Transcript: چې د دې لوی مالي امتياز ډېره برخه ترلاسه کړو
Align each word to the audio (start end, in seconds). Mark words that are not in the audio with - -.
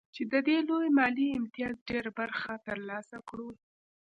چې 0.15 0.21
د 0.31 0.33
دې 0.47 0.57
لوی 0.69 0.87
مالي 0.97 1.27
امتياز 1.39 1.75
ډېره 1.89 2.11
برخه 2.19 2.51
ترلاسه 2.67 3.17
کړو 3.29 3.49